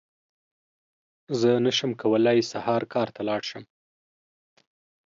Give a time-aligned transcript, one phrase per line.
[1.39, 3.63] زه نشم کولی سهار کار ته لاړ شم!